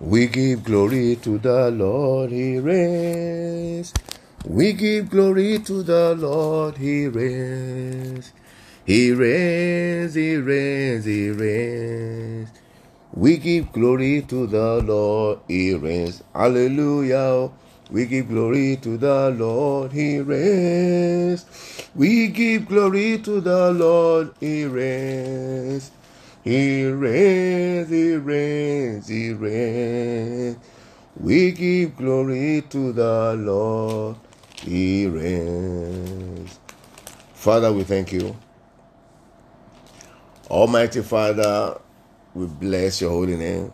We 0.00 0.28
give 0.28 0.64
glory 0.64 1.16
to 1.16 1.36
the 1.36 1.70
Lord, 1.70 2.30
He 2.30 2.58
reigns. 2.58 3.92
We 4.46 4.72
give 4.72 5.10
glory 5.10 5.58
to 5.58 5.82
the 5.82 6.14
Lord, 6.16 6.78
He 6.78 7.06
reigns. 7.06 8.32
He 8.86 9.12
reigns, 9.12 10.14
He 10.14 10.36
reigns, 10.36 11.04
He 11.04 11.28
reigns. 11.28 12.48
We 13.12 13.36
give 13.36 13.72
glory 13.72 14.22
to 14.22 14.46
the 14.46 14.82
Lord, 14.82 15.40
He 15.46 15.74
reigns. 15.74 16.22
Hallelujah. 16.34 17.50
We 17.90 18.06
give 18.06 18.28
glory 18.28 18.76
to 18.80 18.96
the 18.96 19.36
Lord, 19.36 19.92
He 19.92 20.20
reigns. 20.20 21.44
We 21.94 22.28
give 22.28 22.68
glory 22.68 23.18
to 23.18 23.42
the 23.42 23.72
Lord, 23.72 24.32
He 24.40 24.64
reigns. 24.64 25.90
He 26.42 26.86
reigns, 26.86 27.90
He 27.90 28.16
reigns, 28.16 29.08
He 29.08 29.32
reigns. 29.32 30.56
We 31.18 31.52
give 31.52 31.96
glory 31.98 32.62
to 32.70 32.92
the 32.92 33.34
Lord, 33.38 34.16
He 34.62 35.06
reigns. 35.06 36.58
Father, 37.34 37.70
we 37.72 37.84
thank 37.84 38.12
you. 38.12 38.34
Almighty 40.48 41.02
Father, 41.02 41.78
we 42.34 42.46
bless 42.46 43.02
your 43.02 43.10
holy 43.10 43.36
name. 43.36 43.70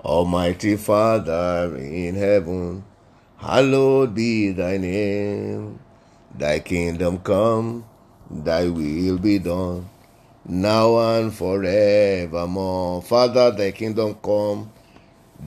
Almighty 0.00 0.76
Father 0.76 1.76
in 1.76 2.16
heaven, 2.16 2.82
hallowed 3.36 4.16
be 4.16 4.50
thy 4.50 4.78
name. 4.78 5.78
Thy 6.36 6.58
kingdom 6.58 7.18
come, 7.18 7.84
thy 8.28 8.66
will 8.66 9.18
be 9.18 9.38
done 9.38 9.88
now 10.46 10.98
and 11.16 11.34
forevermore. 11.34 13.02
Father, 13.02 13.50
thy 13.52 13.72
kingdom 13.72 14.14
come, 14.22 14.70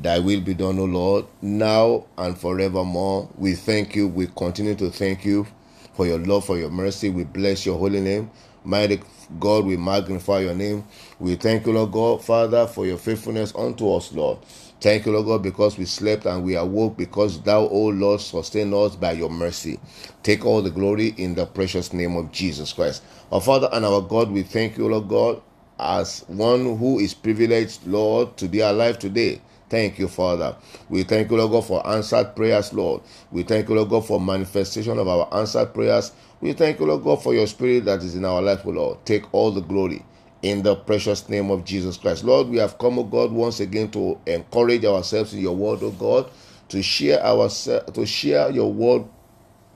thy 0.02 0.20
will 0.20 0.42
be 0.42 0.54
done, 0.54 0.80
O 0.80 0.86
Lord, 0.86 1.26
now 1.42 2.06
and 2.18 2.38
forevermore. 2.38 3.30
We 3.38 3.56
thank 3.56 3.96
you. 3.96 4.08
We 4.08 4.28
continue 4.28 4.76
to 4.76 4.90
thank 4.90 5.26
you 5.26 5.48
for 5.94 6.06
your 6.08 6.20
love, 6.20 6.46
for 6.46 6.58
your 6.58 6.72
mercy. 6.72 7.10
We 7.10 7.26
bless 7.26 7.66
your 7.66 7.78
holy 7.78 8.02
name. 8.02 8.32
Mighty 8.64 9.02
God, 9.40 9.66
we 9.66 9.78
magnify 9.78 10.40
your 10.42 10.56
name. 10.56 10.86
We 11.20 11.36
thank 11.36 11.66
you, 11.68 11.74
Lord 11.74 11.92
God, 11.92 12.24
Father, 12.24 12.68
for 12.68 12.86
your 12.86 12.98
faithfulness 12.98 13.54
unto 13.56 13.92
us, 13.94 14.14
Lord. 14.14 14.40
Thank 14.86 15.08
you, 15.08 15.14
Lord 15.14 15.26
God, 15.26 15.42
because 15.42 15.80
we 15.80 15.86
slept 15.86 16.28
and 16.28 16.44
we 16.44 16.54
awoke 16.54 16.96
because 16.96 17.42
thou, 17.42 17.62
O 17.62 17.88
Lord, 17.88 18.22
sustain 18.22 18.72
us 18.72 18.96
by 18.96 19.14
your 19.14 19.32
mercy. 19.32 19.80
Take 20.22 20.46
all 20.46 20.62
the 20.62 20.70
glory 20.70 21.16
in 21.18 21.34
the 21.34 21.48
precious 21.48 21.92
name 21.92 22.16
of 22.16 22.32
Jesus 22.32 22.72
Christ. 22.72 23.02
Our 23.32 23.42
Father 23.42 23.68
and 23.74 23.84
our 23.84 24.00
God, 24.02 24.30
we 24.30 24.44
thank 24.44 24.78
you, 24.78 24.88
Lord 24.88 25.08
God, 25.08 25.42
as 25.80 26.20
one 26.28 26.78
who 26.78 27.00
is 27.00 27.16
privileged, 27.16 27.88
Lord, 27.88 28.38
to 28.38 28.48
be 28.48 28.60
alive 28.60 29.00
today. 29.00 29.42
Thank 29.72 29.98
you, 29.98 30.08
Father. 30.08 30.56
We 30.88 31.02
thank 31.02 31.32
you, 31.32 31.38
Lord 31.38 31.54
God, 31.54 31.66
for 31.66 31.88
answered 31.88 32.36
prayers, 32.36 32.72
Lord. 32.72 33.02
We 33.32 33.42
thank 33.42 33.68
you, 33.68 33.74
Lord 33.74 33.90
God, 33.90 34.06
for 34.06 34.22
manifestation 34.22 35.00
of 35.00 35.08
our 35.08 35.28
answered 35.34 35.74
prayers. 35.74 36.12
We 36.42 36.54
thank 36.54 36.80
you, 36.80 36.86
Lord 36.86 37.04
God, 37.04 37.24
for 37.24 37.34
your 37.34 37.48
spirit 37.48 37.86
that 37.86 38.04
is 38.04 38.14
in 38.16 38.24
our 38.24 38.40
life, 38.40 38.64
Lord. 38.64 39.04
Take 39.04 39.34
all 39.34 39.50
the 39.50 39.62
glory 39.62 40.06
in 40.46 40.62
the 40.62 40.76
precious 40.76 41.28
name 41.28 41.50
of 41.50 41.66
Jesus 41.66 41.98
Christ. 41.98 42.24
Lord, 42.24 42.50
we 42.50 42.58
have 42.58 42.78
come, 42.78 43.00
O 43.00 43.04
God, 43.04 43.32
once 43.32 43.60
again 43.60 43.90
to 43.90 44.20
encourage 44.28 44.86
ourselves 44.86 45.34
in 45.34 45.40
your 45.40 45.56
word, 45.56 45.82
O 45.82 45.90
God, 45.90 46.30
to 46.70 46.84
share 46.84 47.20
our 47.24 47.50
to 47.50 48.06
share 48.06 48.52
your 48.52 48.72
word 48.72 49.06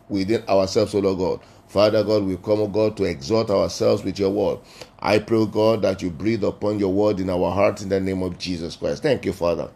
within 0.09 0.47
ourselves, 0.47 0.93
O 0.93 0.99
Lord 0.99 1.17
God. 1.17 1.39
Father 1.69 2.03
God, 2.03 2.23
we 2.23 2.37
come, 2.37 2.61
O 2.61 2.67
God, 2.67 2.95
to 2.97 3.05
exhort 3.05 3.49
ourselves 3.49 4.03
with 4.03 4.19
your 4.19 4.29
word. 4.29 4.59
I 4.99 5.17
pray, 5.17 5.43
God, 5.47 5.81
that 5.81 6.03
you 6.03 6.11
breathe 6.11 6.43
upon 6.43 6.77
your 6.77 6.93
word 6.93 7.19
in 7.19 7.31
our 7.31 7.51
hearts 7.51 7.81
in 7.81 7.89
the 7.89 7.99
name 7.99 8.21
of 8.21 8.37
Jesus 8.37 8.75
Christ. 8.75 9.01
Thank 9.01 9.25
you, 9.25 9.33
Father. 9.33 9.71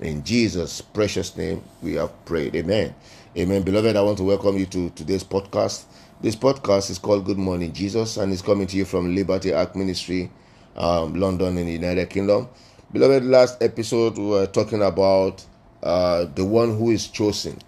In 0.00 0.22
Jesus' 0.24 0.82
precious 0.82 1.34
name, 1.38 1.62
we 1.80 1.94
have 1.94 2.12
prayed. 2.26 2.54
Amen. 2.54 2.94
Amen. 3.34 3.62
Beloved, 3.62 3.96
I 3.96 4.02
want 4.02 4.18
to 4.18 4.24
welcome 4.24 4.58
you 4.58 4.66
to 4.66 4.90
today's 4.90 5.24
podcast. 5.24 5.86
This 6.20 6.36
podcast 6.36 6.88
is 6.88 6.98
called 6.98 7.26
Good 7.26 7.36
Morning 7.36 7.72
Jesus 7.72 8.16
and 8.16 8.32
it's 8.32 8.40
coming 8.40 8.66
to 8.68 8.76
you 8.78 8.86
from 8.86 9.14
Liberty 9.14 9.52
Ark 9.52 9.76
Ministry, 9.76 10.30
um, 10.76 11.14
London, 11.14 11.58
in 11.58 11.66
the 11.66 11.72
United 11.72 12.10
Kingdom. 12.10 12.48
Beloved, 12.92 13.24
last 13.24 13.62
episode 13.62 14.16
we 14.18 14.26
were 14.26 14.46
talking 14.46 14.82
about 14.82 15.44
uh, 15.82 16.26
the 16.34 16.44
one 16.44 16.76
who 16.76 16.90
is 16.90 17.08
chosen. 17.08 17.58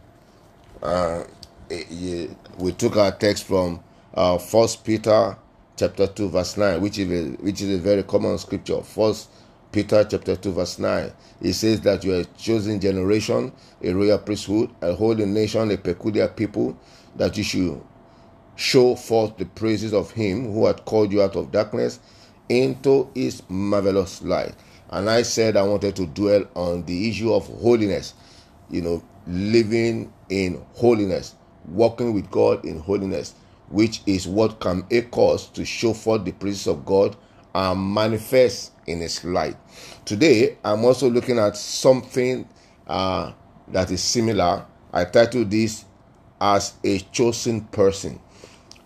Uh, 0.83 1.25
we 2.59 2.72
took 2.72 2.97
our 2.97 3.12
text 3.12 3.44
from 3.44 3.81
uh, 4.15 4.39
First 4.39 4.84
Peter 4.84 5.37
chapter 5.77 6.06
two 6.06 6.28
verse 6.28 6.56
nine, 6.56 6.81
which 6.81 6.99
is 6.99 7.11
a, 7.11 7.31
which 7.43 7.61
is 7.62 7.78
a 7.78 7.83
very 7.83 8.03
common 8.03 8.39
scripture. 8.39 8.81
First 8.83 9.28
Peter 9.73 10.05
chapter 10.05 10.37
2 10.37 10.53
verse 10.53 10.78
9. 10.78 11.12
It 11.43 11.53
says 11.53 11.83
that 11.83 12.03
you 12.03 12.15
are 12.15 12.21
a 12.21 12.25
chosen 12.25 12.81
generation, 12.81 13.53
a 13.83 13.93
royal 13.93 14.17
priesthood, 14.19 14.71
a 14.81 14.94
holy 14.94 15.27
nation, 15.27 15.71
a 15.71 15.77
peculiar 15.77 16.28
people, 16.28 16.78
that 17.17 17.37
you 17.37 17.44
should 17.44 17.83
show 18.55 18.94
forth 18.94 19.37
the 19.37 19.44
praises 19.44 19.93
of 19.93 20.11
him 20.12 20.50
who 20.50 20.67
had 20.67 20.83
called 20.87 21.12
you 21.12 21.21
out 21.23 21.37
of 21.37 21.53
darkness 21.53 22.00
into 22.49 23.11
his 23.15 23.43
marvelous 23.49 24.23
light. 24.23 24.55
And 24.91 25.11
I 25.11 25.23
said 25.23 25.57
I 25.57 25.62
wanted 25.62 25.97
to 25.97 26.07
dwell 26.07 26.45
on 26.55 26.84
the 26.87 27.09
issue 27.09 27.33
of 27.33 27.47
holiness, 27.61 28.15
you 28.71 28.83
know, 28.83 29.05
living 29.27 30.12
in 30.29 30.65
holiness, 30.75 31.35
walking 31.69 32.15
with 32.15 32.31
God 32.31 32.65
in 32.65 32.79
holiness, 32.79 33.35
which 33.69 34.03
is 34.06 34.29
what 34.29 34.61
can 34.61 34.83
cause 35.11 35.49
to 35.49 35.65
show 35.65 35.93
forth 35.93 36.25
the 36.25 36.33
praises 36.33 36.69
of 36.69 36.85
God 36.85 37.17
and 37.55 37.95
manifest 37.95 38.73
in 38.87 39.01
his 39.01 39.25
light. 39.25 39.56
Today, 40.05 40.56
I'm 40.65 40.85
also 40.85 41.11
looking 41.11 41.39
at 41.39 41.56
something 41.56 42.49
uh, 42.87 43.33
that 43.69 43.91
is 43.91 44.03
similar. 44.03 44.65
I 44.93 45.05
titled 45.05 45.51
this 45.51 45.85
as 46.41 46.75
a 46.85 47.01
chosen 47.01 47.62
person 47.62 48.21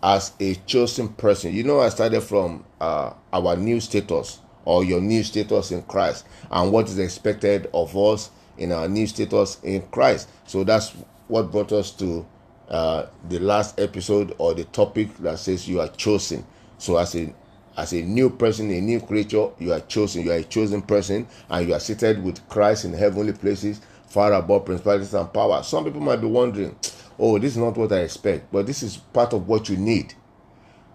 as 0.03 0.33
a 0.39 0.55
chosen 0.65 1.09
person. 1.09 1.53
You 1.53 1.63
know, 1.63 1.79
I 1.79 1.89
started 1.89 2.21
from 2.21 2.65
uh, 2.79 3.13
our 3.33 3.55
new 3.55 3.79
status 3.79 4.39
or 4.65 4.83
your 4.83 5.01
new 5.01 5.23
status 5.23 5.71
in 5.71 5.83
Christ 5.83 6.25
and 6.49 6.71
what 6.71 6.87
is 6.87 6.99
expected 6.99 7.69
of 7.73 7.95
us 7.97 8.31
in 8.57 8.71
our 8.71 8.87
new 8.87 9.07
status 9.07 9.59
in 9.63 9.81
Christ. 9.87 10.29
So 10.45 10.63
that's 10.63 10.91
what 11.27 11.51
brought 11.51 11.71
us 11.71 11.91
to 11.91 12.25
uh, 12.69 13.07
the 13.29 13.39
last 13.39 13.79
episode 13.79 14.35
or 14.37 14.53
the 14.53 14.63
topic 14.65 15.15
that 15.17 15.39
says 15.39 15.67
you 15.67 15.81
are 15.81 15.89
chosen. 15.89 16.45
So 16.77 16.97
as 16.97 17.15
a 17.15 17.33
as 17.77 17.93
a 17.93 18.01
new 18.01 18.29
person, 18.29 18.69
a 18.71 18.81
new 18.81 18.99
creature, 18.99 19.49
you 19.57 19.71
are 19.71 19.79
chosen. 19.79 20.23
You 20.25 20.31
are 20.31 20.37
a 20.37 20.43
chosen 20.43 20.81
person, 20.81 21.25
and 21.49 21.67
you 21.67 21.73
are 21.73 21.79
seated 21.79 22.21
with 22.21 22.47
Christ 22.49 22.83
in 22.83 22.93
heavenly 22.93 23.31
places, 23.31 23.79
far 24.07 24.33
above 24.33 24.65
principalities 24.65 25.13
and 25.13 25.31
power. 25.33 25.63
Some 25.63 25.85
people 25.85 26.01
might 26.01 26.19
be 26.19 26.27
wondering, 26.27 26.75
oh, 27.21 27.37
this 27.37 27.51
is 27.53 27.57
not 27.57 27.77
what 27.77 27.93
I 27.93 27.99
expect, 27.99 28.51
but 28.51 28.65
this 28.65 28.81
is 28.81 28.97
part 28.97 29.31
of 29.33 29.47
what 29.47 29.69
you 29.69 29.77
need. 29.77 30.15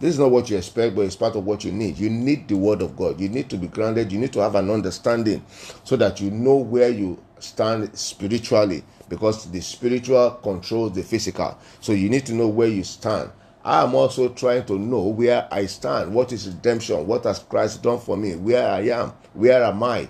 This 0.00 0.14
is 0.14 0.18
not 0.18 0.30
what 0.30 0.50
you 0.50 0.58
expect, 0.58 0.94
but 0.94 1.02
it's 1.02 1.16
part 1.16 1.36
of 1.36 1.46
what 1.46 1.64
you 1.64 1.72
need. 1.72 1.96
You 1.96 2.10
need 2.10 2.48
the 2.48 2.56
word 2.56 2.82
of 2.82 2.96
God. 2.96 3.18
You 3.18 3.30
need 3.30 3.48
to 3.48 3.56
be 3.56 3.68
grounded. 3.68 4.12
You 4.12 4.18
need 4.18 4.32
to 4.34 4.40
have 4.40 4.56
an 4.56 4.68
understanding 4.68 5.42
so 5.84 5.96
that 5.96 6.20
you 6.20 6.30
know 6.30 6.56
where 6.56 6.90
you 6.90 7.22
stand 7.38 7.96
spiritually 7.96 8.84
because 9.08 9.50
the 9.50 9.60
spiritual 9.60 10.32
controls 10.42 10.92
the 10.92 11.02
physical. 11.02 11.56
So 11.80 11.92
you 11.92 12.10
need 12.10 12.26
to 12.26 12.34
know 12.34 12.48
where 12.48 12.68
you 12.68 12.84
stand. 12.84 13.30
I 13.64 13.82
am 13.82 13.94
also 13.94 14.28
trying 14.28 14.66
to 14.66 14.78
know 14.78 15.06
where 15.06 15.48
I 15.50 15.66
stand. 15.66 16.12
What 16.12 16.32
is 16.32 16.46
redemption? 16.46 17.06
What 17.06 17.24
has 17.24 17.38
Christ 17.38 17.82
done 17.82 17.98
for 18.00 18.16
me? 18.16 18.34
Where 18.36 18.68
I 18.68 18.80
am? 18.88 19.12
Where 19.32 19.64
am 19.64 19.82
I? 19.82 20.08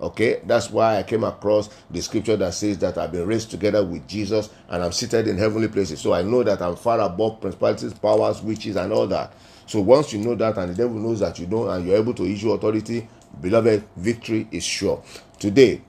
Okay, 0.00 0.40
that's 0.44 0.70
why 0.70 0.96
I 0.96 1.02
came 1.02 1.24
across 1.24 1.68
the 1.90 2.00
scripture 2.00 2.36
that 2.38 2.54
says 2.54 2.78
that 2.78 2.96
I've 2.96 3.12
been 3.12 3.26
raised 3.26 3.50
together 3.50 3.84
with 3.84 4.08
Jesus 4.08 4.48
and 4.70 4.82
I'm 4.82 4.92
seated 4.92 5.28
in 5.28 5.36
heavenly 5.36 5.68
places. 5.68 6.00
So 6.00 6.14
I 6.14 6.22
know 6.22 6.42
that 6.42 6.62
I'm 6.62 6.76
far 6.76 7.00
above 7.00 7.42
principalities, 7.42 7.92
powers, 7.92 8.40
witches, 8.40 8.76
and 8.76 8.92
all 8.92 9.06
that. 9.08 9.34
So 9.66 9.80
once 9.80 10.12
you 10.12 10.20
know 10.20 10.34
that 10.36 10.56
and 10.56 10.70
the 10.70 10.74
devil 10.74 10.98
knows 10.98 11.20
that 11.20 11.38
you 11.38 11.46
know 11.46 11.68
and 11.68 11.86
you're 11.86 11.98
able 11.98 12.14
to 12.14 12.24
issue 12.24 12.50
authority, 12.52 13.06
beloved, 13.42 13.84
victory 13.96 14.48
is 14.50 14.64
sure. 14.64 15.02
Today, 15.38 15.82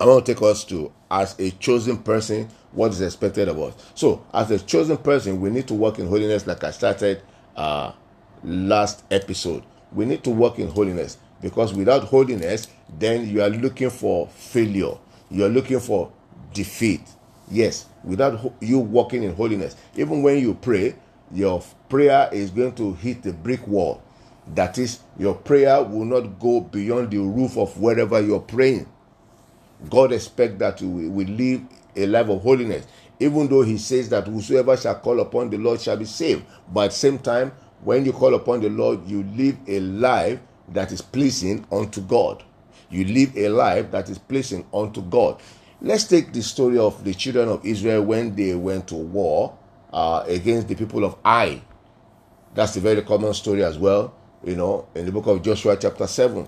I 0.00 0.04
want 0.04 0.26
to 0.26 0.34
take 0.34 0.42
us 0.42 0.64
to 0.64 0.92
as 1.10 1.38
a 1.38 1.50
chosen 1.52 1.98
person, 1.98 2.48
what 2.72 2.90
is 2.90 3.02
expected 3.02 3.48
of 3.48 3.60
us. 3.60 3.74
So, 3.94 4.24
as 4.32 4.50
a 4.50 4.58
chosen 4.58 4.96
person, 4.96 5.40
we 5.40 5.50
need 5.50 5.68
to 5.68 5.74
work 5.74 5.98
in 5.98 6.08
holiness, 6.08 6.46
like 6.46 6.64
I 6.64 6.70
started 6.70 7.22
uh, 7.54 7.92
last 8.42 9.04
episode. 9.10 9.62
We 9.92 10.06
need 10.06 10.24
to 10.24 10.30
work 10.30 10.58
in 10.58 10.68
holiness 10.68 11.18
because 11.42 11.74
without 11.74 12.04
holiness, 12.04 12.68
then 12.98 13.28
you 13.28 13.42
are 13.42 13.50
looking 13.50 13.90
for 13.90 14.28
failure. 14.28 14.94
You 15.30 15.44
are 15.44 15.48
looking 15.48 15.80
for 15.80 16.12
defeat. 16.54 17.02
Yes, 17.50 17.86
without 18.04 18.54
you 18.60 18.78
walking 18.78 19.24
in 19.24 19.34
holiness, 19.34 19.76
even 19.96 20.22
when 20.22 20.38
you 20.38 20.54
pray, 20.54 20.94
your 21.32 21.62
prayer 21.88 22.28
is 22.32 22.50
going 22.50 22.74
to 22.76 22.94
hit 22.94 23.22
the 23.22 23.32
brick 23.32 23.66
wall. 23.66 24.02
That 24.54 24.78
is, 24.78 25.00
your 25.18 25.34
prayer 25.34 25.82
will 25.82 26.04
not 26.04 26.38
go 26.38 26.60
beyond 26.60 27.10
the 27.10 27.18
roof 27.18 27.56
of 27.56 27.78
wherever 27.78 28.20
you're 28.20 28.40
praying. 28.40 28.86
God 29.90 30.12
expects 30.12 30.58
that 30.58 30.80
we, 30.80 31.08
we 31.08 31.24
live 31.24 31.62
a 31.96 32.06
life 32.06 32.28
of 32.28 32.42
holiness, 32.42 32.86
even 33.18 33.48
though 33.48 33.62
He 33.62 33.78
says 33.78 34.08
that 34.10 34.26
whosoever 34.26 34.76
shall 34.76 34.94
call 34.96 35.20
upon 35.20 35.50
the 35.50 35.58
Lord 35.58 35.80
shall 35.80 35.96
be 35.96 36.04
saved. 36.04 36.44
But 36.72 36.84
at 36.84 36.90
the 36.90 36.96
same 36.96 37.18
time, 37.18 37.52
when 37.82 38.04
you 38.04 38.12
call 38.12 38.34
upon 38.34 38.60
the 38.60 38.68
Lord, 38.68 39.06
you 39.08 39.24
live 39.24 39.56
a 39.66 39.80
life 39.80 40.40
that 40.68 40.92
is 40.92 41.02
pleasing 41.02 41.66
unto 41.70 42.00
God. 42.00 42.42
You 42.90 43.04
live 43.04 43.36
a 43.36 43.48
life 43.48 43.90
that 43.90 44.08
is 44.08 44.18
pleasing 44.18 44.66
unto 44.72 45.02
God. 45.02 45.40
Let's 45.80 46.04
take 46.04 46.32
the 46.32 46.42
story 46.42 46.78
of 46.78 47.02
the 47.04 47.14
children 47.14 47.48
of 47.48 47.64
Israel 47.66 48.02
when 48.02 48.36
they 48.36 48.54
went 48.54 48.86
to 48.88 48.94
war 48.94 49.56
uh, 49.92 50.24
against 50.26 50.68
the 50.68 50.74
people 50.74 51.04
of 51.04 51.16
Ai. 51.24 51.62
That's 52.54 52.76
a 52.76 52.80
very 52.80 53.02
common 53.02 53.34
story 53.34 53.64
as 53.64 53.78
well, 53.78 54.14
you 54.44 54.56
know, 54.56 54.86
in 54.94 55.06
the 55.06 55.12
book 55.12 55.26
of 55.26 55.42
Joshua, 55.42 55.76
chapter 55.76 56.06
7. 56.06 56.46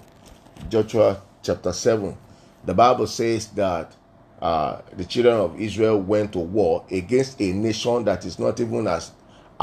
Joshua, 0.69 1.21
chapter 1.43 1.73
7. 1.73 2.17
The 2.65 2.75
Bible 2.75 3.07
says 3.07 3.49
that 3.49 3.95
uh, 4.41 4.83
the 4.97 5.05
children 5.05 5.37
of 5.37 5.61
Israel 5.61 6.01
went 6.01 6.33
to 6.33 6.39
war 6.39 6.85
against 6.91 7.41
a 7.41 7.53
nation 7.53 8.05
that 8.05 8.25
is 8.25 8.39
not 8.39 8.61
even 8.61 8.87
as 8.87 9.13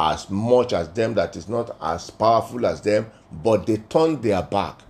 as 0.02 0.30
much 0.32 0.74
as 0.74 0.90
them, 0.90 1.14
that 1.14 1.36
is 1.36 1.48
not 1.48 1.78
as 1.80 2.10
powerful 2.10 2.66
as 2.66 2.82
them, 2.82 3.12
but 3.32 3.68
they 3.68 3.78
turned 3.78 4.24
their 4.24 4.42
back. 4.42 4.82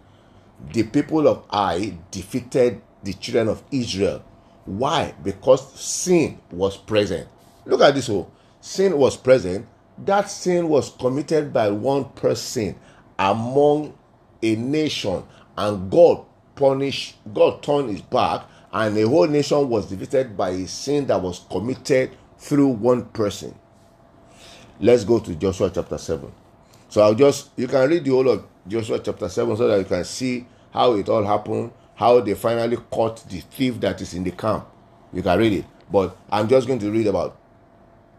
The 0.71 0.83
people 0.83 1.27
of 1.27 1.43
Ai 1.51 1.97
defeated 2.11 2.81
the 3.03 3.13
children 3.13 3.49
of 3.49 3.61
Israel. 3.71 4.23
Why? 4.65 5.13
Because 5.21 5.73
sin 5.73 6.39
was 6.49 6.77
present. 6.77 7.27
Look 7.65 7.81
at 7.81 7.95
this. 7.95 8.09
Oh, 8.09 8.31
sin 8.61 8.97
was 8.97 9.17
present. 9.17 9.67
That 9.97 10.29
sin 10.29 10.69
was 10.69 10.91
committed 10.91 11.51
by 11.51 11.71
one 11.71 12.05
person 12.05 12.75
among 13.19 13.93
a 14.41 14.55
nation, 14.55 15.23
and 15.57 15.91
God 15.91 16.25
punished. 16.55 17.17
God 17.33 17.61
turned 17.61 17.89
his 17.89 18.01
back, 18.01 18.45
and 18.71 18.95
the 18.95 19.07
whole 19.07 19.27
nation 19.27 19.67
was 19.67 19.87
defeated 19.87 20.37
by 20.37 20.51
a 20.51 20.67
sin 20.67 21.05
that 21.07 21.21
was 21.21 21.45
committed 21.51 22.11
through 22.37 22.67
one 22.69 23.05
person. 23.05 23.53
Let's 24.81 25.03
go 25.03 25.19
to 25.19 25.35
Joshua 25.35 25.71
chapter 25.71 25.99
7. 25.99 26.31
So 26.89 27.01
I'll 27.01 27.13
just, 27.13 27.51
you 27.55 27.67
can 27.67 27.87
read 27.87 28.03
the 28.03 28.09
whole 28.09 28.27
of 28.27 28.43
Joshua 28.67 28.97
chapter 28.97 29.29
7 29.29 29.55
so 29.55 29.67
that 29.67 29.77
you 29.77 29.85
can 29.85 30.03
see 30.03 30.47
how 30.73 30.93
it 30.93 31.07
all 31.07 31.23
happened, 31.23 31.71
how 31.93 32.19
they 32.19 32.33
finally 32.33 32.77
caught 32.89 33.23
the 33.29 33.41
thief 33.41 33.79
that 33.81 34.01
is 34.01 34.15
in 34.15 34.23
the 34.23 34.31
camp. 34.31 34.67
You 35.13 35.21
can 35.21 35.37
read 35.37 35.53
it. 35.53 35.65
But 35.91 36.17
I'm 36.31 36.47
just 36.47 36.65
going 36.65 36.79
to 36.79 36.89
read 36.89 37.05
about 37.05 37.37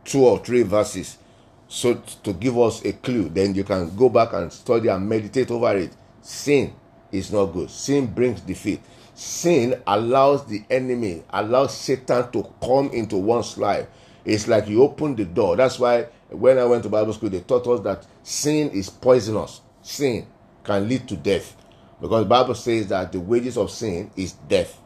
two 0.05 0.25
or 0.25 0.39
three 0.39 0.63
verses 0.63 1.19
so 1.67 1.95
to 2.23 2.33
give 2.33 2.57
us 2.57 2.85
a 2.85 2.93
clue. 2.93 3.29
Then 3.29 3.57
you 3.57 3.65
can 3.65 3.97
go 3.97 4.09
back 4.09 4.33
and 4.33 4.53
study 4.53 4.87
and 4.89 5.09
meditate 5.09 5.51
over 5.51 5.77
it. 5.77 5.93
Sin 6.21 6.73
is 7.11 7.33
not 7.33 7.47
good. 7.47 7.71
Sin 7.71 8.07
brings 8.07 8.41
defeat. 8.41 8.81
Sin 9.15 9.83
allows 9.87 10.47
the 10.47 10.63
enemy, 10.71 11.25
allows 11.31 11.77
Satan 11.77 12.31
to 12.31 12.47
come 12.63 12.91
into 12.91 13.17
one's 13.17 13.59
life. 13.59 13.89
It's 14.25 14.47
like 14.47 14.69
you 14.69 14.83
open 14.83 15.17
the 15.17 15.25
door. 15.25 15.57
That's 15.57 15.79
why 15.79 16.07
when 16.33 16.59
I 16.59 16.65
went 16.65 16.83
to 16.85 16.89
Bible 16.89 17.13
school, 17.13 17.31
they 17.31 17.41
taught 17.41 17.67
us 17.67 17.81
that 17.81 18.07
sin 18.23 18.71
is 18.71 18.91
poisonous. 18.91 19.61
Sin 19.83 20.27
can 20.65 20.89
lead 20.89 21.09
to 21.09 21.17
death. 21.17 21.57
Because 22.01 22.25
the 22.25 22.29
Bible 22.29 22.55
says 22.55 22.89
that 22.89 23.13
the 23.13 23.21
wages 23.21 23.57
of 23.57 23.71
sin 23.71 24.11
is 24.17 24.33
death. 24.33 24.79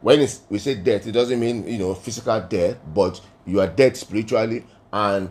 When 0.00 0.18
we 0.48 0.58
say 0.58 0.74
death, 0.74 1.06
it 1.06 1.12
doesn't 1.12 1.38
mean 1.38 1.66
you 1.68 1.78
know 1.78 1.94
physical 1.94 2.40
death, 2.40 2.76
but 2.92 3.20
you 3.46 3.60
are 3.60 3.68
dead 3.68 3.96
spiritually, 3.96 4.64
and 4.92 5.30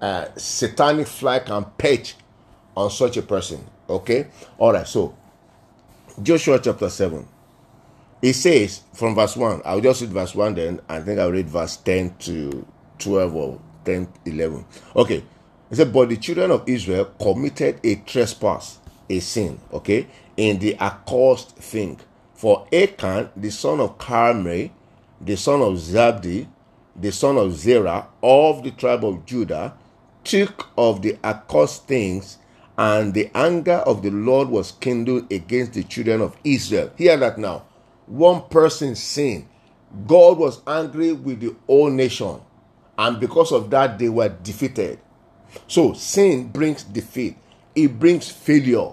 uh, 0.00 0.26
satanic 0.36 1.06
fly 1.06 1.38
can 1.38 1.64
perch 1.78 2.14
on 2.76 2.90
such 2.90 3.16
a 3.16 3.22
person. 3.22 3.64
Okay, 3.88 4.26
all 4.58 4.74
right. 4.74 4.86
So 4.86 5.16
Joshua 6.22 6.58
chapter 6.58 6.90
seven, 6.90 7.26
it 8.20 8.34
says 8.34 8.82
from 8.92 9.14
verse 9.14 9.36
one. 9.36 9.62
I'll 9.64 9.80
just 9.80 10.02
read 10.02 10.10
verse 10.10 10.34
one, 10.34 10.54
then 10.54 10.80
I 10.86 11.00
think 11.00 11.18
I'll 11.18 11.32
read 11.32 11.48
verse 11.48 11.78
ten 11.78 12.14
to 12.18 12.66
twelve 12.98 13.34
or 13.34 13.58
10, 13.84 14.08
11. 14.24 14.64
Okay. 14.96 15.24
He 15.70 15.76
said, 15.76 15.92
But 15.92 16.08
the 16.08 16.16
children 16.16 16.50
of 16.50 16.68
Israel 16.68 17.06
committed 17.20 17.78
a 17.84 17.94
trespass, 17.94 18.78
a 19.08 19.20
sin, 19.20 19.60
okay, 19.72 20.08
in 20.36 20.58
the 20.58 20.76
accursed 20.76 21.56
thing. 21.56 21.98
For 22.34 22.66
Achan, 22.72 23.30
the 23.36 23.50
son 23.50 23.78
of 23.80 23.96
Carmi, 23.96 24.72
the 25.20 25.36
son 25.36 25.62
of 25.62 25.74
Zabdi, 25.74 26.48
the 26.96 27.12
son 27.12 27.36
of 27.38 27.52
Zerah, 27.52 28.08
of 28.22 28.64
the 28.64 28.72
tribe 28.72 29.04
of 29.04 29.24
Judah, 29.24 29.74
took 30.24 30.68
of 30.76 31.02
the 31.02 31.16
accursed 31.22 31.86
things, 31.86 32.38
and 32.76 33.14
the 33.14 33.30
anger 33.34 33.82
of 33.86 34.02
the 34.02 34.10
Lord 34.10 34.48
was 34.48 34.72
kindled 34.72 35.30
against 35.32 35.74
the 35.74 35.84
children 35.84 36.20
of 36.20 36.36
Israel. 36.42 36.90
Hear 36.96 37.16
that 37.18 37.38
now. 37.38 37.64
One 38.06 38.42
person 38.48 38.96
sinned. 38.96 39.46
God 40.06 40.38
was 40.38 40.62
angry 40.66 41.12
with 41.12 41.40
the 41.40 41.54
whole 41.66 41.90
nation 41.90 42.40
and 43.00 43.18
because 43.18 43.50
of 43.50 43.70
that 43.70 43.98
they 43.98 44.10
were 44.10 44.28
defeated. 44.28 45.00
So 45.66 45.94
sin 45.94 46.48
brings 46.48 46.84
defeat. 46.84 47.34
It 47.74 47.98
brings 47.98 48.28
failure. 48.28 48.90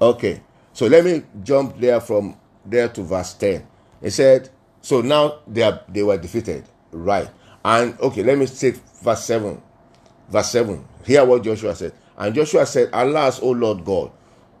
Okay. 0.00 0.42
So 0.72 0.86
let 0.88 1.04
me 1.04 1.22
jump 1.44 1.78
there 1.78 2.00
from 2.00 2.36
there 2.64 2.88
to 2.88 3.02
verse 3.04 3.32
10 3.34 3.64
it 4.02 4.10
said 4.10 4.50
so 4.82 5.00
now 5.00 5.38
they 5.46 5.62
are 5.62 5.80
they 5.88 6.02
were 6.02 6.18
defeated. 6.18 6.64
Right. 6.90 7.30
And 7.64 7.98
okay 8.00 8.24
let 8.24 8.36
me 8.36 8.46
take 8.46 8.74
verse 9.00 9.24
7 9.24 9.62
verse 10.28 10.50
7 10.50 10.84
hear 11.04 11.24
what 11.24 11.44
joshua 11.44 11.76
said. 11.76 11.92
And 12.18 12.34
joshua 12.34 12.66
said 12.66 12.90
alas 12.92 13.40
o 13.40 13.50
lord 13.52 13.84
god 13.84 14.10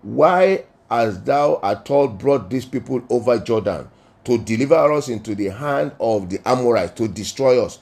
why 0.02 0.64
hast 0.88 1.24
thou 1.24 1.58
at 1.64 1.90
all 1.90 2.06
brought 2.06 2.48
these 2.50 2.64
people 2.66 3.02
over 3.10 3.38
jordan 3.40 3.88
to 4.24 4.38
deliver 4.38 4.92
us 4.92 5.08
into 5.08 5.34
the 5.34 5.48
hand 5.48 5.90
of 5.98 6.30
the 6.30 6.38
amorites 6.48 6.92
to 6.92 7.08
destroy 7.08 7.60
us 7.64 7.80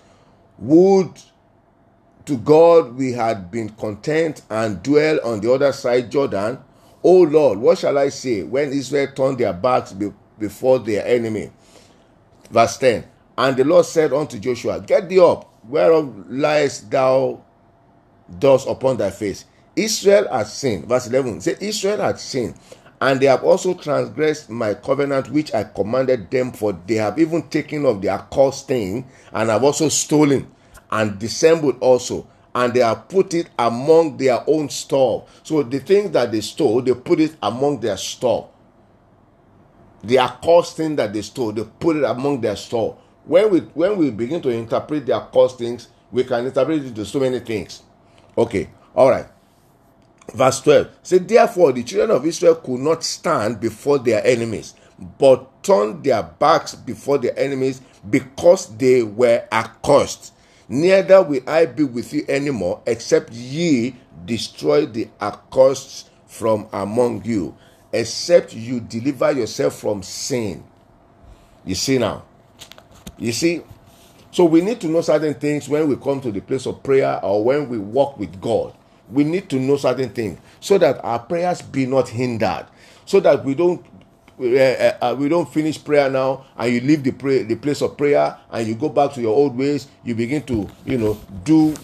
would 0.58 1.10
to 2.26 2.38
God 2.38 2.96
we 2.96 3.12
had 3.12 3.50
been 3.50 3.68
content 3.70 4.42
and 4.50 4.82
dwell 4.82 5.20
on 5.24 5.40
the 5.40 5.52
other 5.52 5.72
side 5.72 6.10
Jordan. 6.10 6.58
O 7.02 7.20
Lord, 7.22 7.58
what 7.58 7.78
shall 7.78 7.98
I 7.98 8.08
say 8.08 8.42
when 8.42 8.72
Israel 8.72 9.08
turned 9.14 9.38
their 9.38 9.52
backs 9.52 9.92
be- 9.92 10.12
before 10.38 10.78
their 10.78 11.06
enemy? 11.06 11.50
Verse 12.50 12.78
10 12.78 13.04
And 13.36 13.56
the 13.56 13.64
Lord 13.64 13.84
said 13.84 14.12
unto 14.12 14.38
Joshua, 14.38 14.80
Get 14.80 15.08
thee 15.08 15.20
up, 15.20 15.50
whereof 15.68 16.26
liest 16.28 16.90
thou 16.90 17.42
thus 18.28 18.66
upon 18.66 18.96
thy 18.96 19.10
face? 19.10 19.44
Israel 19.76 20.28
has 20.30 20.52
sinned. 20.52 20.86
Verse 20.86 21.08
11 21.08 21.40
say, 21.42 21.56
Israel 21.60 21.98
has 21.98 22.22
sinned, 22.22 22.54
and 23.04 23.20
they 23.20 23.26
have 23.26 23.44
also 23.44 23.74
transgressed 23.74 24.48
my 24.48 24.72
covenant 24.72 25.30
which 25.30 25.52
I 25.52 25.64
commanded 25.64 26.30
them, 26.30 26.52
for 26.52 26.72
they 26.86 26.94
have 26.94 27.18
even 27.18 27.42
taken 27.50 27.84
of 27.84 28.00
their 28.00 28.12
accursed 28.12 28.66
thing, 28.66 29.06
and 29.30 29.50
have 29.50 29.62
also 29.62 29.90
stolen 29.90 30.50
and 30.90 31.18
dissembled 31.18 31.76
also, 31.80 32.26
and 32.54 32.72
they 32.72 32.80
have 32.80 33.10
put 33.10 33.34
it 33.34 33.50
among 33.58 34.16
their 34.16 34.42
own 34.46 34.70
store. 34.70 35.26
So 35.42 35.62
the 35.62 35.80
things 35.80 36.12
that 36.12 36.32
they 36.32 36.40
stole, 36.40 36.80
they 36.80 36.94
put 36.94 37.20
it 37.20 37.36
among 37.42 37.80
their 37.80 37.98
store. 37.98 38.48
The 40.02 40.20
accursed 40.20 40.78
thing 40.78 40.96
that 40.96 41.12
they 41.12 41.20
stole, 41.20 41.52
they 41.52 41.64
put 41.64 41.96
it 41.96 42.04
among 42.04 42.40
their 42.40 42.56
store. 42.56 42.96
When 43.26 43.50
we 43.50 43.60
when 43.74 43.98
we 43.98 44.12
begin 44.12 44.40
to 44.40 44.48
interpret 44.48 45.04
their 45.04 45.16
accursed 45.16 45.58
things, 45.58 45.88
we 46.10 46.24
can 46.24 46.46
interpret 46.46 46.78
it 46.78 46.86
into 46.86 47.04
so 47.04 47.20
many 47.20 47.40
things. 47.40 47.82
Okay, 48.38 48.70
all 48.96 49.10
right 49.10 49.26
verse 50.32 50.60
12 50.62 50.88
say 51.02 51.18
therefore 51.18 51.72
the 51.72 51.82
children 51.82 52.10
of 52.16 52.24
israel 52.24 52.54
could 52.54 52.80
not 52.80 53.04
stand 53.04 53.60
before 53.60 53.98
their 53.98 54.24
enemies 54.26 54.74
but 55.18 55.62
turned 55.62 56.04
their 56.04 56.22
backs 56.22 56.74
before 56.74 57.18
their 57.18 57.38
enemies 57.38 57.80
because 58.08 58.74
they 58.76 59.02
were 59.02 59.46
accursed. 59.50 60.32
Neither 60.68 61.22
will 61.22 61.42
i 61.46 61.66
be 61.66 61.84
with 61.84 62.12
you 62.12 62.24
anymore 62.28 62.82
except 62.86 63.32
ye 63.32 63.96
destroy 64.24 64.86
the 64.86 65.08
accursed 65.20 66.08
from 66.26 66.66
among 66.72 67.24
you 67.24 67.56
except 67.92 68.54
you 68.54 68.80
deliver 68.80 69.32
yourself 69.32 69.78
from 69.78 70.02
sin. 70.02 70.64
You 71.64 71.74
see 71.74 71.98
now? 71.98 72.24
You 73.18 73.32
see? 73.32 73.62
So 74.30 74.44
we 74.46 74.62
need 74.62 74.80
to 74.80 74.88
know 74.88 75.00
certain 75.00 75.34
things 75.34 75.68
when 75.68 75.88
we 75.88 75.96
come 75.96 76.20
to 76.22 76.32
the 76.32 76.40
place 76.40 76.66
of 76.66 76.82
prayer 76.82 77.20
or 77.22 77.44
when 77.44 77.68
we 77.68 77.78
walk 77.78 78.18
with 78.18 78.40
god 78.40 78.74
we 79.10 79.24
need 79.24 79.48
to 79.50 79.56
know 79.58 79.76
certain 79.76 80.10
things 80.10 80.38
so 80.60 80.78
that 80.78 81.02
our 81.04 81.18
prayers 81.18 81.62
be 81.62 81.86
not 81.86 82.08
hindered 82.08 82.66
so 83.06 83.20
that 83.20 83.44
we 83.44 83.54
don't 83.54 83.84
uh, 84.40 84.44
uh, 85.00 85.16
we 85.16 85.28
don't 85.28 85.52
finish 85.52 85.82
prayer 85.82 86.10
now 86.10 86.44
and 86.56 86.74
you 86.74 86.80
leave 86.80 87.04
the 87.04 87.12
pray, 87.12 87.44
the 87.44 87.54
place 87.54 87.80
of 87.82 87.96
prayer 87.96 88.36
and 88.50 88.66
you 88.66 88.74
go 88.74 88.88
back 88.88 89.12
to 89.12 89.20
your 89.20 89.34
old 89.34 89.56
ways 89.56 89.86
you 90.04 90.14
begin 90.14 90.42
to 90.42 90.68
you 90.84 90.98
know 90.98 91.18
do 91.44 91.74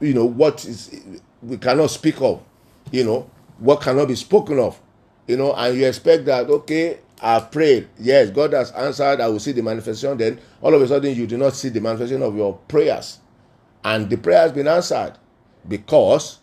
you 0.00 0.14
know 0.14 0.24
what 0.24 0.64
is 0.64 1.00
we 1.42 1.56
cannot 1.58 1.90
speak 1.90 2.20
of 2.20 2.42
you 2.90 3.04
know 3.04 3.30
what 3.58 3.80
cannot 3.80 4.08
be 4.08 4.16
spoken 4.16 4.58
of 4.58 4.80
you 5.28 5.36
know 5.36 5.52
and 5.54 5.78
you 5.78 5.86
expect 5.86 6.24
that 6.24 6.48
okay 6.50 6.98
I've 7.24 7.52
prayed. 7.52 7.88
Yes, 8.00 8.30
God 8.30 8.52
has 8.52 8.72
answered. 8.72 9.20
I 9.20 9.28
will 9.28 9.38
see 9.38 9.52
the 9.52 9.62
manifestation. 9.62 10.18
Then 10.18 10.40
all 10.60 10.74
of 10.74 10.82
a 10.82 10.88
sudden, 10.88 11.14
you 11.14 11.28
do 11.28 11.38
not 11.38 11.54
see 11.54 11.68
the 11.68 11.80
manifestation 11.80 12.20
of 12.20 12.36
your 12.36 12.54
prayers, 12.66 13.20
and 13.84 14.10
the 14.10 14.16
prayer 14.16 14.40
has 14.40 14.50
been 14.50 14.66
answered 14.66 15.12
because 15.68 16.38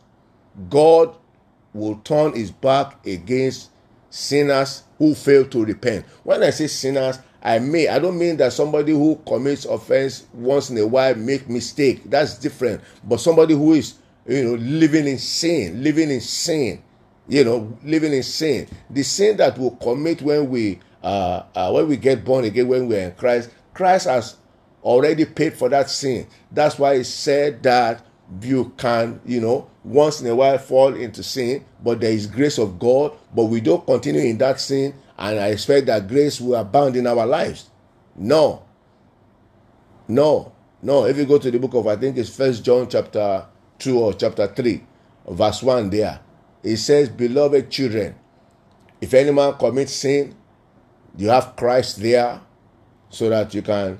God 0.69 1.15
will 1.73 1.95
turn 2.03 2.33
his 2.33 2.51
back 2.51 3.05
against 3.05 3.69
sinners 4.09 4.83
who 4.97 5.15
fail 5.15 5.45
to 5.45 5.65
repent. 5.65 6.05
When 6.23 6.43
I 6.43 6.49
say 6.49 6.67
sinners, 6.67 7.19
I 7.41 7.59
may 7.59 7.87
I 7.87 7.99
don't 7.99 8.17
mean 8.17 8.37
that 8.37 8.53
somebody 8.53 8.91
who 8.91 9.21
commits 9.25 9.65
offense 9.65 10.25
once 10.33 10.69
in 10.69 10.77
a 10.77 10.85
while 10.87 11.15
make 11.15 11.49
mistake. 11.49 12.09
That's 12.09 12.37
different. 12.37 12.81
But 13.03 13.19
somebody 13.19 13.53
who 13.53 13.73
is 13.73 13.95
you 14.27 14.43
know 14.43 14.53
living 14.55 15.07
in 15.07 15.17
sin, 15.19 15.81
living 15.83 16.09
in 16.09 16.21
sin, 16.21 16.83
you 17.29 17.43
know, 17.43 17.77
living 17.83 18.11
in 18.11 18.23
sin. 18.23 18.67
The 18.89 19.03
sin 19.03 19.37
that 19.37 19.57
we 19.57 19.69
commit 19.81 20.21
when 20.21 20.49
we 20.49 20.79
uh, 21.01 21.43
uh, 21.55 21.71
when 21.71 21.87
we 21.87 21.95
get 21.95 22.25
born 22.25 22.43
again, 22.43 22.67
when 22.67 22.87
we're 22.89 23.07
in 23.07 23.11
Christ, 23.13 23.51
Christ 23.73 24.07
has 24.07 24.35
already 24.83 25.23
paid 25.25 25.53
for 25.53 25.69
that 25.69 25.89
sin. 25.89 26.27
That's 26.51 26.77
why 26.77 26.97
he 26.97 27.03
said 27.03 27.63
that 27.63 28.05
you 28.41 28.73
can, 28.77 29.19
you 29.25 29.41
know, 29.41 29.69
once 29.83 30.21
in 30.21 30.27
a 30.27 30.35
while 30.35 30.57
fall 30.57 30.93
into 30.93 31.23
sin, 31.23 31.65
but 31.83 31.99
there 31.99 32.11
is 32.11 32.27
grace 32.27 32.57
of 32.57 32.77
God, 32.77 33.13
but 33.33 33.45
we 33.45 33.61
don't 33.61 33.85
continue 33.85 34.21
in 34.21 34.37
that 34.37 34.59
sin, 34.59 34.93
and 35.17 35.39
I 35.39 35.47
expect 35.47 35.87
that 35.87 36.07
grace 36.07 36.39
will 36.39 36.55
abound 36.55 36.95
in 36.95 37.07
our 37.07 37.25
lives. 37.25 37.69
No. 38.15 38.63
No. 40.07 40.51
No. 40.81 41.05
If 41.05 41.17
you 41.17 41.25
go 41.25 41.37
to 41.37 41.49
the 41.49 41.59
book 41.59 41.73
of 41.73 41.87
I 41.87 41.95
think 41.95 42.17
it's 42.17 42.35
first 42.35 42.63
John 42.63 42.87
chapter 42.89 43.45
2 43.79 43.99
or 43.99 44.13
chapter 44.13 44.47
3, 44.47 44.83
verse 45.29 45.63
1 45.63 45.89
there, 45.89 46.19
it 46.63 46.77
says, 46.77 47.09
Beloved 47.09 47.69
children, 47.69 48.15
if 49.01 49.13
any 49.13 49.31
man 49.31 49.53
commits 49.53 49.93
sin, 49.93 50.35
you 51.17 51.29
have 51.29 51.55
Christ 51.55 52.01
there 52.01 52.41
so 53.09 53.29
that 53.29 53.53
you 53.53 53.61
can 53.61 53.99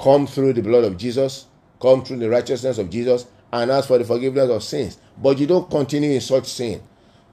come 0.00 0.26
through 0.26 0.54
the 0.54 0.62
blood 0.62 0.84
of 0.84 0.96
Jesus, 0.96 1.46
come 1.80 2.04
through 2.04 2.18
the 2.18 2.30
righteousness 2.30 2.78
of 2.78 2.90
Jesus, 2.90 3.26
and 3.52 3.70
ask 3.70 3.88
for 3.88 3.98
the 3.98 4.04
forgiveness 4.04 4.50
of 4.50 4.62
sins. 4.62 4.98
But 5.20 5.38
you 5.38 5.46
don't 5.46 5.70
continue 5.70 6.12
in 6.12 6.20
such 6.20 6.46
sin. 6.46 6.82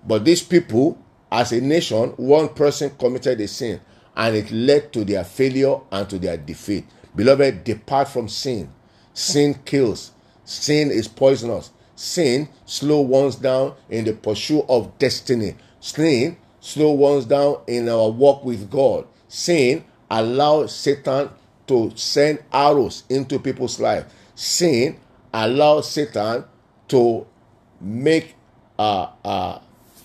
But 0.05 0.25
these 0.25 0.41
people, 0.41 0.97
as 1.31 1.51
a 1.51 1.61
nation, 1.61 2.09
one 2.17 2.49
person 2.49 2.91
committed 2.97 3.39
a 3.41 3.47
sin 3.47 3.81
and 4.15 4.35
it 4.35 4.51
led 4.51 4.91
to 4.93 5.05
their 5.05 5.23
failure 5.23 5.77
and 5.91 6.09
to 6.09 6.17
their 6.17 6.37
defeat. 6.37 6.85
Beloved, 7.15 7.63
depart 7.63 8.09
from 8.09 8.27
sin. 8.27 8.69
Sin 9.13 9.55
kills, 9.63 10.11
sin 10.43 10.91
is 10.91 11.07
poisonous. 11.07 11.71
Sin 11.95 12.47
slow 12.65 13.01
ones 13.01 13.35
down 13.35 13.75
in 13.89 14.05
the 14.05 14.13
pursuit 14.13 14.63
of 14.69 14.97
destiny. 14.99 15.55
Sin 15.79 16.37
slow 16.59 16.91
ones 16.91 17.25
down 17.25 17.61
in 17.67 17.89
our 17.89 18.09
walk 18.09 18.43
with 18.43 18.69
God. 18.69 19.07
Sin 19.27 19.83
allows 20.09 20.75
Satan 20.75 21.29
to 21.67 21.91
send 21.95 22.43
arrows 22.51 23.03
into 23.09 23.39
people's 23.39 23.79
life. 23.79 24.05
Sin 24.35 24.99
allow 25.33 25.81
Satan 25.81 26.45
to 26.89 27.25
make 27.81 28.35
uh, 28.79 29.09
uh, 29.23 29.59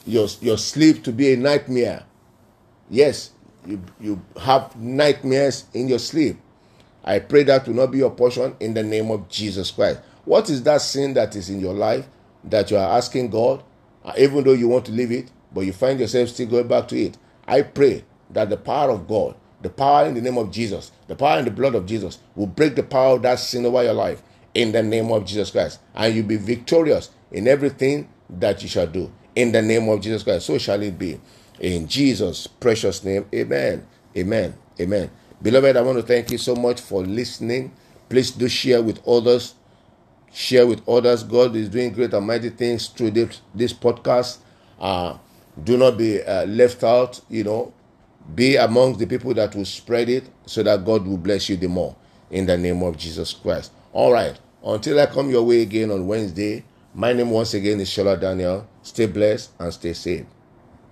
your, 0.06 0.28
your 0.40 0.58
sleep 0.58 1.04
to 1.04 1.12
be 1.12 1.32
a 1.32 1.36
nightmare. 1.36 2.04
Yes, 2.90 3.30
you, 3.66 3.82
you 4.00 4.22
have 4.40 4.74
nightmares 4.76 5.64
in 5.72 5.88
your 5.88 5.98
sleep. 5.98 6.38
I 7.04 7.18
pray 7.18 7.42
that 7.44 7.66
will 7.66 7.74
not 7.74 7.90
be 7.90 7.98
your 7.98 8.10
portion 8.10 8.54
in 8.60 8.74
the 8.74 8.82
name 8.82 9.10
of 9.10 9.28
Jesus 9.28 9.70
Christ. 9.70 10.00
What 10.24 10.50
is 10.50 10.62
that 10.64 10.82
sin 10.82 11.14
that 11.14 11.34
is 11.34 11.50
in 11.50 11.60
your 11.60 11.74
life 11.74 12.06
that 12.44 12.70
you 12.70 12.76
are 12.76 12.96
asking 12.96 13.30
God, 13.30 13.62
uh, 14.04 14.12
even 14.18 14.44
though 14.44 14.52
you 14.52 14.68
want 14.68 14.86
to 14.86 14.92
leave 14.92 15.10
it, 15.10 15.30
but 15.52 15.62
you 15.62 15.72
find 15.72 15.98
yourself 15.98 16.28
still 16.28 16.46
going 16.46 16.68
back 16.68 16.88
to 16.88 16.98
it? 16.98 17.18
I 17.46 17.62
pray 17.62 18.04
that 18.30 18.50
the 18.50 18.56
power 18.56 18.90
of 18.90 19.08
God, 19.08 19.34
the 19.62 19.70
power 19.70 20.06
in 20.06 20.14
the 20.14 20.20
name 20.20 20.38
of 20.38 20.50
Jesus, 20.50 20.92
the 21.08 21.16
power 21.16 21.38
in 21.38 21.44
the 21.44 21.50
blood 21.50 21.74
of 21.74 21.86
Jesus 21.86 22.18
will 22.36 22.46
break 22.46 22.76
the 22.76 22.82
power 22.82 23.16
of 23.16 23.22
that 23.22 23.38
sin 23.38 23.66
over 23.66 23.82
your 23.82 23.94
life 23.94 24.22
in 24.54 24.72
the 24.72 24.82
name 24.82 25.10
of 25.10 25.24
Jesus 25.24 25.50
Christ. 25.50 25.80
And 25.94 26.14
you'll 26.14 26.26
be 26.26 26.36
victorious 26.36 27.10
in 27.30 27.48
everything 27.48 28.08
that 28.28 28.62
you 28.62 28.68
shall 28.68 28.86
do. 28.86 29.10
In 29.34 29.52
the 29.52 29.62
name 29.62 29.88
of 29.88 30.00
Jesus 30.00 30.22
Christ. 30.22 30.46
So 30.46 30.58
shall 30.58 30.82
it 30.82 30.98
be. 30.98 31.20
In 31.60 31.86
Jesus' 31.86 32.46
precious 32.46 33.02
name. 33.04 33.26
Amen. 33.34 33.86
Amen. 34.16 34.54
Amen. 34.80 35.10
Beloved, 35.40 35.76
I 35.76 35.82
want 35.82 35.98
to 35.98 36.02
thank 36.02 36.30
you 36.30 36.38
so 36.38 36.54
much 36.54 36.80
for 36.80 37.02
listening. 37.02 37.72
Please 38.08 38.30
do 38.30 38.48
share 38.48 38.82
with 38.82 39.06
others. 39.06 39.54
Share 40.32 40.66
with 40.66 40.86
others. 40.88 41.22
God 41.22 41.56
is 41.56 41.68
doing 41.68 41.92
great 41.92 42.14
and 42.14 42.26
mighty 42.26 42.50
things 42.50 42.88
through 42.88 43.12
this, 43.12 43.40
this 43.54 43.72
podcast. 43.72 44.38
Uh, 44.78 45.16
do 45.62 45.76
not 45.76 45.98
be 45.98 46.22
uh, 46.22 46.44
left 46.46 46.82
out, 46.84 47.20
you 47.28 47.44
know. 47.44 47.72
Be 48.34 48.56
amongst 48.56 49.00
the 49.00 49.06
people 49.06 49.34
that 49.34 49.54
will 49.54 49.64
spread 49.64 50.08
it 50.08 50.24
so 50.46 50.62
that 50.62 50.84
God 50.84 51.06
will 51.06 51.16
bless 51.16 51.48
you 51.48 51.56
the 51.56 51.68
more 51.68 51.96
in 52.30 52.46
the 52.46 52.56
name 52.56 52.82
of 52.82 52.96
Jesus 52.96 53.32
Christ. 53.32 53.72
All 53.92 54.12
right. 54.12 54.38
Until 54.64 55.00
I 55.00 55.06
come 55.06 55.28
your 55.28 55.42
way 55.42 55.62
again 55.62 55.90
on 55.90 56.06
Wednesday, 56.06 56.62
my 56.94 57.12
name 57.12 57.30
once 57.30 57.52
again 57.52 57.80
is 57.80 57.88
Shola 57.88 58.20
Daniel. 58.20 58.66
Stay 58.82 59.06
blessed 59.06 59.50
and 59.58 59.72
stay 59.72 59.92
safe. 59.92 60.24